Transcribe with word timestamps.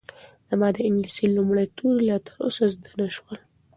زما 0.49 0.67
د 0.75 0.77
انګلیسي 0.87 1.25
لومړي 1.35 1.65
توري 1.77 2.01
لا 2.09 2.17
تر 2.25 2.33
اوسه 2.45 2.65
زده 2.73 2.91
نه 2.99 3.07
شول. 3.15 3.37